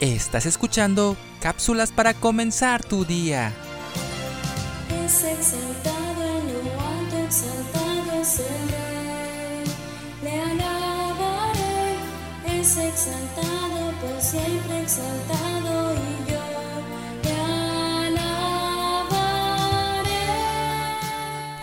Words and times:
Estás 0.00 0.46
escuchando 0.46 1.16
cápsulas 1.40 1.90
para 1.90 2.14
comenzar 2.14 2.84
tu 2.84 3.04
día. 3.04 3.52
Es 5.04 5.24
exaltado 5.24 6.22
en 6.22 6.54
lo 6.54 6.60
alto, 6.80 7.16
exaltado 7.26 8.12
es 8.22 8.38
el 8.38 8.68
Rey. 8.68 9.64
Le 10.22 10.40
alabaré, 10.40 11.96
es 12.60 12.76
exaltado 12.76 13.92
por 14.00 14.22
siempre 14.22 14.82
exaltado 14.82 15.94
y 15.94 16.30
yo 16.30 16.44
le 17.24 17.32
alabaré. 18.06 19.18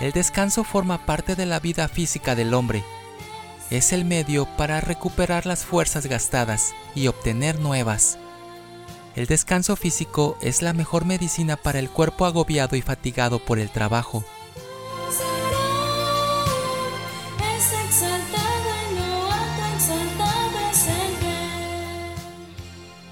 El 0.01 0.11
descanso 0.11 0.65
forma 0.65 1.05
parte 1.05 1.37
de 1.37 1.45
la 1.45 1.61
vida 1.61 1.87
física 1.87 2.35
del 2.35 2.53
hombre. 2.53 2.83
Es 3.69 3.93
el 3.93 4.03
medio 4.03 4.45
para 4.57 4.81
recuperar 4.81 5.45
las 5.45 5.63
fuerzas 5.63 6.05
gastadas 6.05 6.75
y 6.95 7.07
obtener 7.07 7.61
nuevas. 7.61 8.19
El 9.15 9.27
descanso 9.27 9.77
físico 9.77 10.37
es 10.41 10.61
la 10.61 10.73
mejor 10.73 11.05
medicina 11.05 11.55
para 11.55 11.79
el 11.79 11.89
cuerpo 11.89 12.25
agobiado 12.25 12.75
y 12.75 12.81
fatigado 12.81 13.39
por 13.39 13.59
el 13.59 13.69
trabajo. 13.69 14.25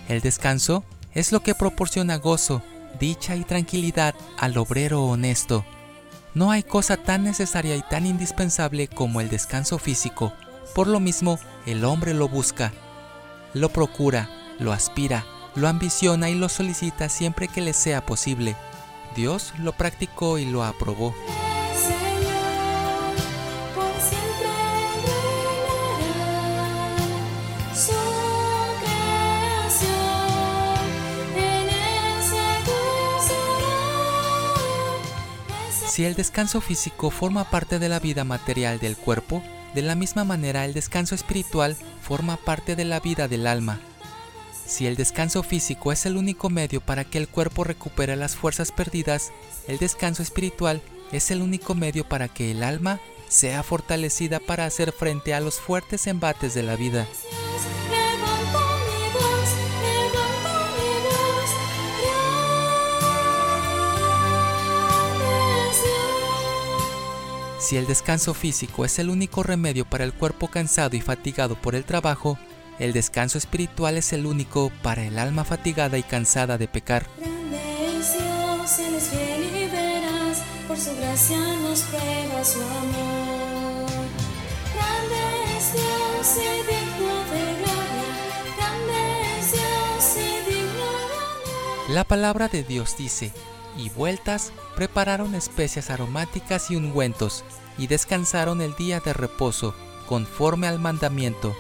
El 0.10 0.20
descanso 0.20 0.84
es 1.14 1.32
lo 1.32 1.42
que 1.42 1.56
proporciona 1.56 2.18
gozo, 2.18 2.62
dicha 3.00 3.38
y 3.38 3.46
tranquilidad 3.46 4.14
al 4.38 4.58
obrero 4.58 5.06
honesto. 5.06 5.64
No 6.34 6.52
hay 6.52 6.64
cosa 6.64 6.98
tan 6.98 7.24
necesaria 7.24 7.78
y 7.78 7.82
tan 7.82 8.06
indispensable 8.06 8.90
como 8.90 9.22
el 9.22 9.30
descanso 9.30 9.80
físico. 9.80 10.34
Por 10.76 10.88
lo 10.88 11.00
mismo, 11.00 11.40
el 11.66 11.86
hombre 11.86 12.14
lo 12.14 12.28
busca, 12.28 12.74
lo 13.54 13.70
procura, 13.70 14.30
lo 14.60 14.74
aspira, 14.74 15.26
lo 15.56 15.68
ambiciona 15.68 16.30
y 16.30 16.36
lo 16.36 16.50
solicita 16.50 17.10
siempre 17.10 17.48
que 17.48 17.62
le 17.62 17.74
sea 17.74 18.06
posible. 18.06 18.56
Dios 19.16 19.54
lo 19.58 19.74
practicó 19.74 20.40
y 20.40 20.46
lo 20.46 20.64
aprobó. 20.64 21.14
Si 35.94 36.06
el 36.06 36.16
descanso 36.16 36.60
físico 36.60 37.12
forma 37.12 37.52
parte 37.52 37.78
de 37.78 37.88
la 37.88 38.00
vida 38.00 38.24
material 38.24 38.80
del 38.80 38.98
cuerpo, 38.98 39.44
de 39.76 39.84
la 39.84 39.94
misma 39.94 40.24
manera 40.24 40.66
el 40.66 40.74
descanso 40.74 41.14
espiritual 41.14 41.78
forma 42.02 42.38
parte 42.38 42.76
de 42.76 42.84
la 42.84 43.00
vida 43.00 43.28
del 43.28 43.46
alma. 43.46 43.80
Si 44.66 44.88
el 44.88 44.96
descanso 44.96 45.44
físico 45.44 45.92
es 45.92 46.06
el 46.06 46.18
único 46.18 46.50
medio 46.50 46.82
para 46.82 47.04
que 47.04 47.18
el 47.18 47.28
cuerpo 47.28 47.64
recupere 47.64 48.16
las 48.16 48.36
fuerzas 48.36 48.72
perdidas, 48.72 49.32
el 49.68 49.78
descanso 49.78 50.24
espiritual 50.24 50.82
es 51.12 51.32
el 51.32 51.42
único 51.42 51.76
medio 51.76 52.08
para 52.08 52.28
que 52.28 52.52
el 52.52 52.64
alma 52.64 53.00
sea 53.28 53.64
fortalecida 53.64 54.40
para 54.40 54.66
hacer 54.66 54.92
frente 54.92 55.34
a 55.34 55.42
los 55.42 55.60
fuertes 55.60 56.08
embates 56.08 56.54
de 56.54 56.64
la 56.64 56.76
vida. 56.76 57.08
Si 67.60 67.78
el 67.78 67.88
descanso 67.88 68.34
físico 68.34 68.84
es 68.84 69.00
el 69.00 69.10
único 69.10 69.42
remedio 69.42 69.86
para 69.86 70.04
el 70.04 70.14
cuerpo 70.14 70.50
cansado 70.50 70.96
y 70.98 71.02
fatigado 71.02 71.56
por 71.56 71.76
el 71.76 71.86
trabajo, 71.86 72.38
el 72.80 72.94
descanso 72.94 73.38
espiritual 73.38 73.98
es 73.98 74.14
el 74.14 74.26
único 74.26 74.72
para 74.82 75.04
el 75.04 75.20
alma 75.20 75.44
fatigada 75.44 75.98
y 75.98 76.04
cansada 76.04 76.58
de 76.58 76.68
pecar. 76.68 77.06
Grande 77.18 77.60
es 78.00 78.14
Dios, 78.14 78.80
Él 78.80 78.96
es 78.96 79.04
fiel 79.10 79.44
y 79.56 79.70
veraz, 79.70 80.40
por 80.68 80.78
su 80.78 80.96
gracia 80.96 81.38
nos 81.38 81.82
prueba 81.82 82.44
su 82.44 82.62
amor. 82.62 83.92
Grande 84.76 85.58
es 85.58 85.74
Dios 85.74 86.38
y 86.38 86.58
digno 86.72 87.16
de 87.32 87.44
gloria, 87.60 88.56
grande 88.58 89.40
es 89.40 89.52
Dios 89.52 90.18
y 90.18 90.52
digno 90.52 90.74
de 90.74 91.16
honor. 91.16 91.90
La 91.90 92.04
palabra 92.04 92.48
de 92.48 92.64
Dios 92.64 92.98
dice, 92.98 93.32
y 93.78 93.90
vueltas 93.90 94.52
prepararon 94.76 95.36
especias 95.36 95.90
aromáticas 95.90 96.72
y 96.72 96.76
ungüentos, 96.76 97.44
y 97.78 97.88
descansaron 97.88 98.62
el 98.62 98.76
día 98.76 99.00
de 99.00 99.14
reposo, 99.14 99.74
conforme 100.08 100.68
al 100.68 100.80
mandamiento. 100.80 101.56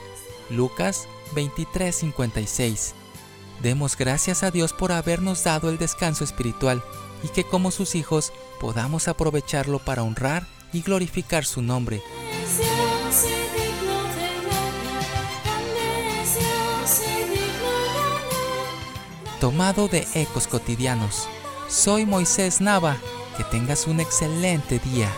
Lucas 0.49 1.07
23:56. 1.35 2.93
Demos 3.61 3.97
gracias 3.97 4.43
a 4.43 4.51
Dios 4.51 4.73
por 4.73 4.91
habernos 4.91 5.43
dado 5.43 5.69
el 5.69 5.77
descanso 5.77 6.23
espiritual 6.23 6.83
y 7.23 7.29
que 7.29 7.43
como 7.43 7.71
sus 7.71 7.95
hijos 7.95 8.33
podamos 8.59 9.07
aprovecharlo 9.07 9.79
para 9.79 10.03
honrar 10.03 10.47
y 10.73 10.81
glorificar 10.81 11.45
su 11.45 11.61
nombre. 11.61 12.01
Tomado 19.39 19.89
de 19.89 20.07
Ecos 20.13 20.47
Cotidianos. 20.47 21.27
Soy 21.67 22.05
Moisés 22.05 22.61
Nava. 22.61 22.97
Que 23.35 23.43
tengas 23.43 23.87
un 23.87 23.99
excelente 23.99 24.79
día. 24.79 25.09